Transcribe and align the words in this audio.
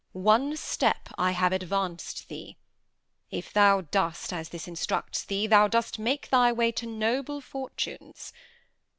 One 0.13 0.57
step 0.57 1.09
I 1.15 1.29
have 1.29 1.51
advanc'd 1.51 2.27
thee. 2.27 2.57
If 3.29 3.53
thou 3.53 3.81
dost 3.81 4.33
As 4.33 4.49
this 4.49 4.67
instructs 4.67 5.23
thee, 5.23 5.45
thou 5.45 5.67
dost 5.67 5.99
make 5.99 6.31
thy 6.31 6.51
way 6.51 6.71
To 6.71 6.87
noble 6.87 7.39
fortunes. 7.39 8.33